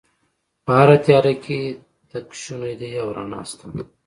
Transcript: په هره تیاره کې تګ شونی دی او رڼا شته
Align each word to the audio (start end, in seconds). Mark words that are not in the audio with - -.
په 0.65 0.71
هره 0.79 0.97
تیاره 1.05 1.33
کې 1.43 1.59
تګ 2.09 2.25
شونی 2.41 2.73
دی 2.81 2.91
او 3.01 3.07
رڼا 3.17 3.41
شته 3.49 3.65